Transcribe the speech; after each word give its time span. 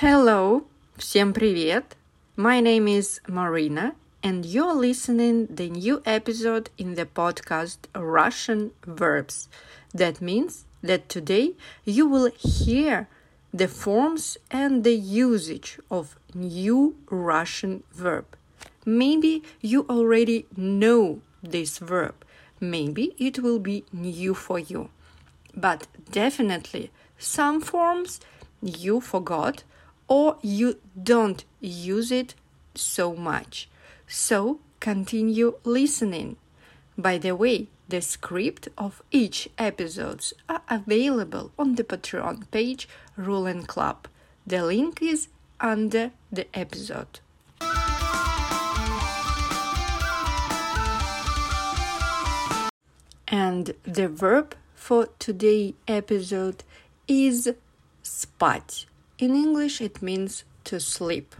Hello, 0.00 0.64
всем 0.96 1.32
привет. 1.32 1.96
My 2.36 2.60
name 2.60 2.86
is 2.86 3.20
Marina 3.26 3.94
and 4.22 4.44
you're 4.46 4.74
listening 4.74 5.48
the 5.50 5.68
new 5.68 6.00
episode 6.04 6.70
in 6.78 6.94
the 6.94 7.04
podcast 7.04 7.78
Russian 7.94 8.70
verbs. 8.86 9.48
That 9.92 10.20
means 10.20 10.64
that 10.82 11.08
today 11.08 11.54
you 11.84 12.06
will 12.06 12.30
hear 12.38 13.08
the 13.52 13.66
forms 13.66 14.38
and 14.50 14.84
the 14.84 14.94
usage 14.94 15.78
of 15.90 16.16
new 16.34 16.96
Russian 17.10 17.82
verb. 17.92 18.36
Maybe 18.84 19.42
you 19.60 19.84
already 19.88 20.46
know 20.56 21.20
this 21.42 21.78
verb. 21.78 22.14
Maybe 22.60 23.14
it 23.18 23.40
will 23.40 23.58
be 23.58 23.84
new 23.92 24.34
for 24.34 24.58
you. 24.58 24.90
But 25.56 25.86
definitely 26.10 26.90
some 27.18 27.60
forms 27.60 28.20
you 28.62 29.00
forgot 29.00 29.64
or 30.13 30.37
you 30.43 30.77
don't 31.01 31.43
use 31.59 32.11
it 32.11 32.35
so 32.75 33.15
much. 33.15 33.67
So 34.05 34.59
continue 34.79 35.55
listening. 35.63 36.37
By 36.95 37.17
the 37.17 37.35
way, 37.35 37.69
the 37.89 37.99
script 37.99 38.67
of 38.77 39.01
each 39.09 39.49
episodes 39.57 40.31
are 40.47 40.61
available 40.69 41.51
on 41.57 41.73
the 41.73 41.83
Patreon 41.83 42.43
page 42.51 42.87
Rule 43.15 43.47
and 43.47 43.67
Club. 43.67 44.07
The 44.45 44.63
link 44.63 45.01
is 45.01 45.29
under 45.59 46.11
the 46.31 46.45
episode. 46.53 47.19
And 53.27 53.73
the 53.81 54.07
verb 54.09 54.55
for 54.75 55.07
today 55.17 55.73
episode 55.87 56.63
is 57.07 57.51
спать. 58.03 58.85
In 59.18 59.34
English 59.34 59.80
it 59.80 60.00
means 60.00 60.44
to 60.64 60.78
sleep. 60.78 61.34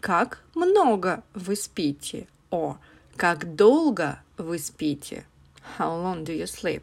Как 0.00 0.44
много 0.54 1.24
вы 1.34 1.56
спите? 1.56 2.28
Or 2.50 2.78
как 3.16 3.56
долго 3.56 4.20
вы 4.36 4.58
спите? 4.58 5.24
How 5.78 6.00
long 6.00 6.24
do 6.24 6.32
you 6.32 6.46
sleep? 6.46 6.82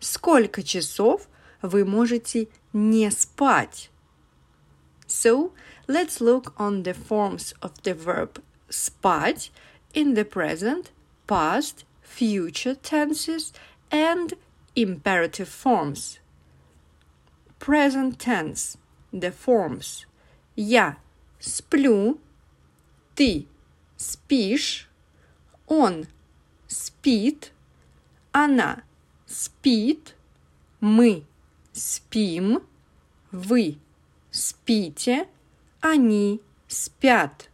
Сколько 0.00 0.62
часов 0.62 1.28
вы 1.62 1.84
можете 1.84 2.48
не 2.72 3.10
спать? 3.10 3.90
So, 5.06 5.52
let's 5.86 6.20
look 6.20 6.52
on 6.58 6.82
the 6.82 6.94
forms 6.94 7.54
of 7.60 7.72
the 7.82 7.94
verb 7.94 8.42
спать 8.68 9.50
in 9.94 10.14
the 10.14 10.24
present, 10.24 10.90
past, 11.26 11.84
future 12.02 12.74
tenses 12.74 13.52
and 13.90 14.34
imperative 14.74 15.48
forms. 15.48 16.18
Present 17.59 18.17
tense, 18.17 18.77
the 19.11 19.31
forms. 19.33 20.05
Я 20.55 20.97
сплю, 21.39 22.19
ты 23.15 23.47
спишь, 23.97 24.89
он 25.67 26.07
спит, 26.67 27.51
она 28.31 28.83
спит, 29.25 30.15
мы 30.79 31.25
спим, 31.73 32.63
вы 33.31 33.77
спите, 34.31 35.27
они 35.81 36.41
спят. 36.67 37.49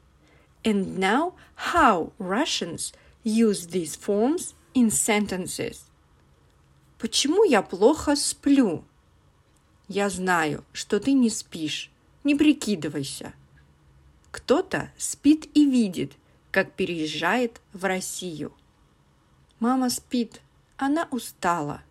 And 0.63 0.97
now 0.97 1.33
how 1.55 2.11
Russians 2.17 2.93
use 3.23 3.67
these 3.67 3.95
forms 3.95 4.53
in 4.73 4.89
sentences. 4.89 5.85
Почему 6.97 7.43
я 7.43 7.61
плохо 7.61 8.15
сплю? 8.15 8.83
Я 9.87 10.09
знаю, 10.09 10.63
что 10.73 10.99
ты 10.99 11.13
не 11.13 11.29
спишь. 11.29 11.91
Не 12.23 12.35
прикидывайся. 12.35 13.33
Кто-то 14.31 14.91
спит 14.97 15.47
и 15.53 15.69
видит, 15.69 16.13
как 16.51 16.73
переезжает 16.73 17.61
в 17.71 17.85
Россию. 17.85 18.51
Мама 19.59 19.89
спит, 19.89 20.41
она 20.77 21.07
устала. 21.11 21.83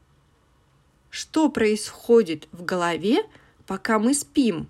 Что 1.08 1.48
происходит 1.48 2.48
в 2.50 2.64
голове, 2.64 3.28
пока 3.66 3.98
мы 3.98 4.12
спим? 4.12 4.68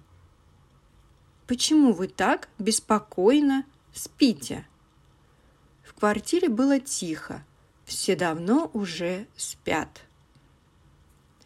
Почему 1.46 1.92
вы 1.92 2.08
так 2.08 2.48
беспокойно 2.58 3.64
спите? 3.94 4.66
В 5.82 5.94
квартире 5.94 6.48
было 6.48 6.78
тихо, 6.78 7.44
все 7.84 8.16
давно 8.16 8.70
уже 8.74 9.26
спят. 9.36 10.02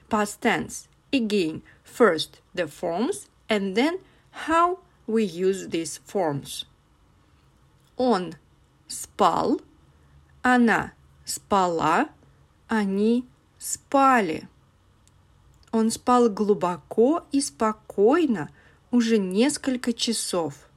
Past 0.08 0.40
tense. 0.40 0.88
Again, 1.12 1.62
first 1.84 2.40
the 2.54 2.66
forms 2.66 3.28
and 3.48 3.74
then 3.74 3.98
how 4.46 4.78
we 5.06 5.24
use 5.24 5.68
these 5.68 6.00
forms. 6.04 6.66
Он 7.96 8.34
спал, 8.86 9.60
она 10.42 10.92
спала, 11.24 12.10
они 12.68 13.26
спали. 13.58 14.48
Он 15.72 15.90
спал 15.90 16.30
глубоко 16.30 17.26
и 17.32 17.40
спокойно 17.40 18.50
уже 18.90 19.18
несколько 19.18 19.92
часов. 19.92 20.68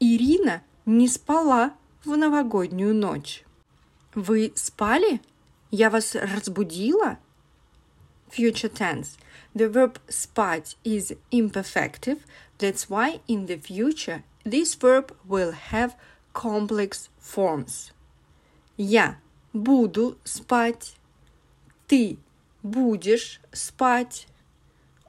Ирина 0.00 0.62
не 0.84 1.08
спала 1.08 1.74
в 2.04 2.16
новогоднюю 2.16 2.94
ночь. 2.94 3.44
Вы 4.14 4.52
спали? 4.56 5.22
Я 5.70 5.88
вас 5.88 6.14
разбудила? 6.14 7.18
future 8.32 8.68
tense. 8.68 9.18
The 9.54 9.68
verb 9.68 9.98
спать 10.08 10.76
is 10.84 11.14
imperfective, 11.30 12.24
that's 12.58 12.88
why 12.88 13.20
in 13.28 13.46
the 13.46 13.58
future 13.58 14.22
this 14.44 14.74
verb 14.74 15.14
will 15.28 15.52
have 15.52 15.94
complex 16.32 17.10
forms. 17.20 17.92
Я 18.76 19.18
буду 19.52 20.16
спать. 20.24 20.94
Ты 21.86 22.18
будешь 22.62 23.40
спать. 23.52 24.26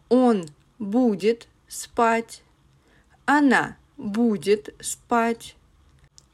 Он 0.10 0.46
будет 0.78 1.48
спать. 1.68 2.44
Она 3.26 3.78
будет 3.98 4.76
спать. 4.82 5.56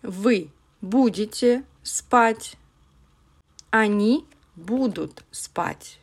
Вы 0.01 0.49
будете 0.81 1.63
спать. 1.83 2.57
Они 3.69 4.25
будут 4.55 5.23
спать. 5.31 5.99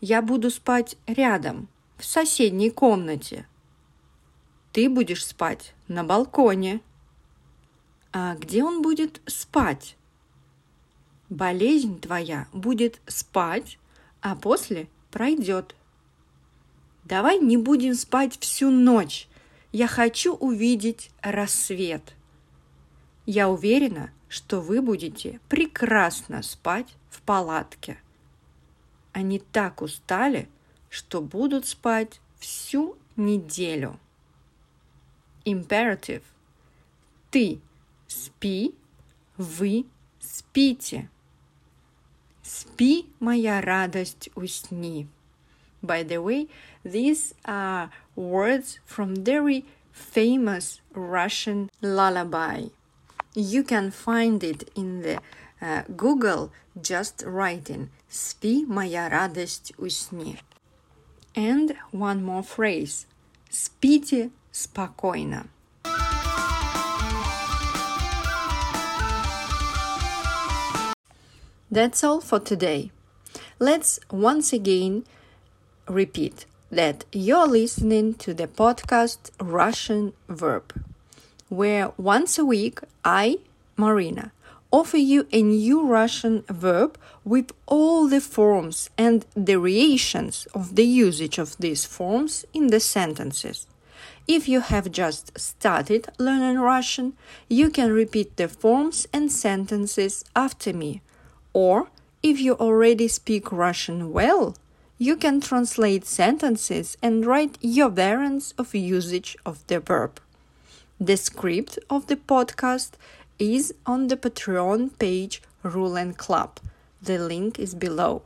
Я 0.00 0.22
буду 0.22 0.50
спать 0.50 0.96
рядом, 1.06 1.68
в 1.96 2.04
соседней 2.04 2.70
комнате. 2.70 3.46
Ты 4.72 4.88
будешь 4.88 5.26
спать 5.26 5.74
на 5.88 6.04
балконе. 6.04 6.80
А 8.12 8.36
где 8.36 8.62
он 8.62 8.80
будет 8.80 9.20
спать? 9.26 9.96
Болезнь 11.28 12.00
твоя 12.00 12.46
будет 12.52 13.00
спать, 13.06 13.78
а 14.20 14.36
после 14.36 14.88
пройдет. 15.10 15.74
Давай 17.04 17.40
не 17.40 17.56
будем 17.56 17.94
спать 17.94 18.38
всю 18.38 18.70
ночь. 18.70 19.28
Я 19.72 19.88
хочу 19.88 20.34
увидеть 20.34 21.10
рассвет. 21.22 22.14
Я 23.26 23.48
уверена, 23.48 24.10
что 24.28 24.60
вы 24.60 24.80
будете 24.80 25.40
прекрасно 25.48 26.42
спать 26.42 26.94
в 27.10 27.20
палатке. 27.22 27.98
Они 29.12 29.38
так 29.38 29.82
устали, 29.82 30.48
что 30.88 31.20
будут 31.20 31.66
спать 31.66 32.20
всю 32.38 32.96
неделю. 33.16 33.98
Imperative. 35.44 36.22
Ты 37.30 37.60
спи, 38.06 38.74
вы 39.36 39.86
спите. 40.20 41.10
Спи, 42.42 43.06
моя 43.20 43.60
радость, 43.60 44.30
усни. 44.34 45.06
By 45.82 46.02
the 46.02 46.20
way, 46.22 46.48
these 46.84 47.34
are 47.44 47.90
words 48.16 48.80
from 48.84 49.14
very 49.14 49.64
famous 49.92 50.80
Russian 50.92 51.70
lullaby. 51.80 52.70
You 53.34 53.62
can 53.62 53.90
find 53.90 54.42
it 54.42 54.70
in 54.74 55.02
the 55.02 55.16
uh, 55.16 55.20
Google 55.95 56.51
just 56.81 57.23
writing 57.25 57.89
«Спи, 58.09 58.65
моя 58.65 59.09
радость, 59.09 59.73
усни». 59.77 60.39
And 61.35 61.75
one 61.91 62.23
more 62.23 62.43
phrase 62.43 63.05
«Спите 63.49 64.31
спокойно». 64.51 65.47
That's 71.71 72.03
all 72.03 72.21
for 72.21 72.39
today. 72.39 72.91
Let's 73.57 73.99
once 74.11 74.53
again 74.53 75.05
repeat 75.87 76.45
that 76.71 77.05
you're 77.11 77.47
listening 77.47 78.13
to 78.15 78.33
the 78.33 78.45
podcast 78.47 79.31
Russian 79.39 80.13
Verb, 80.29 80.73
where 81.49 81.91
once 81.97 82.37
a 82.37 82.45
week 82.45 82.79
I, 83.03 83.37
Marina, 83.75 84.31
offer 84.70 84.96
you 84.96 85.26
a 85.32 85.42
new 85.42 85.86
Russian 85.86 86.42
verb 86.48 86.98
with 87.24 87.52
all 87.66 88.08
the 88.08 88.20
forms 88.20 88.90
and 88.98 89.24
variations 89.34 90.46
of 90.54 90.76
the 90.76 90.84
usage 90.84 91.38
of 91.38 91.56
these 91.58 91.84
forms 91.84 92.44
in 92.52 92.68
the 92.68 92.80
sentences. 92.80 93.66
If 94.26 94.46
you 94.46 94.60
have 94.60 94.92
just 94.92 95.38
started 95.38 96.08
learning 96.18 96.58
Russian, 96.58 97.14
you 97.48 97.70
can 97.70 97.90
repeat 97.90 98.36
the 98.36 98.48
forms 98.48 99.08
and 99.12 99.32
sentences 99.32 100.24
after 100.36 100.72
me. 100.72 101.00
Or, 101.54 101.88
if 102.22 102.38
you 102.38 102.54
already 102.54 103.08
speak 103.08 103.50
Russian 103.50 104.12
well, 104.12 104.54
you 104.98 105.16
can 105.16 105.40
translate 105.40 106.04
sentences 106.04 106.96
and 107.00 107.24
write 107.24 107.56
your 107.60 107.88
variants 107.88 108.52
of 108.58 108.74
usage 108.74 109.36
of 109.46 109.66
the 109.68 109.80
verb. 109.80 110.20
The 111.00 111.16
script 111.16 111.78
of 111.88 112.08
the 112.08 112.16
podcast 112.16 112.90
is 113.39 113.73
on 113.85 114.07
the 114.07 114.17
Patreon 114.17 114.97
page 114.99 115.41
Rule 115.63 115.95
and 115.95 116.17
Club. 116.17 116.59
The 117.01 117.17
link 117.17 117.59
is 117.59 117.75
below. 117.75 118.21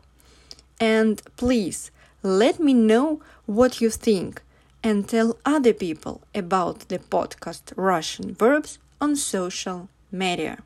And 0.80 1.22
please 1.38 1.92
let 2.24 2.60
me 2.60 2.74
know 2.74 3.22
what 3.46 3.82
you 3.82 3.90
think 3.90 4.42
and 4.84 5.08
tell 5.08 5.38
other 5.46 5.74
people 5.74 6.22
about 6.36 6.88
the 6.90 7.00
podcast 7.00 7.74
Russian 7.76 8.34
Verbs 8.34 8.80
on 9.02 9.16
social 9.16 9.90
media. 10.12 10.60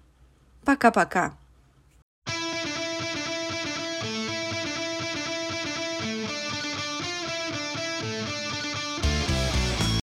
Пока-пока. 0.66 1.33